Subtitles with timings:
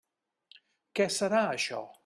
[1.01, 1.87] Què serà això?